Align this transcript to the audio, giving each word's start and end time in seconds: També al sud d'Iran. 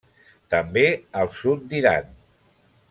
També 0.53 0.85
al 1.23 1.31
sud 1.41 1.69
d'Iran. 1.73 2.13